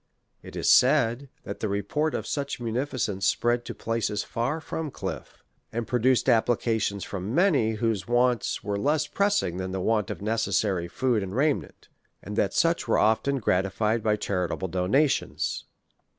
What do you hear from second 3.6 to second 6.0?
to places far from Cliffe, and